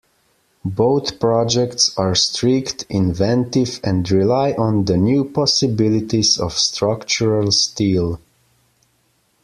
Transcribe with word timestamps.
Both 0.65 1.19
projects 1.19 1.95
are 1.95 2.15
strict, 2.15 2.87
inventive, 2.89 3.79
and 3.83 4.09
rely 4.09 4.53
on 4.53 4.85
the 4.85 4.97
new 4.97 5.25
possibilities 5.29 6.39
of 6.39 6.53
structural 6.53 7.51
steel. 7.51 8.19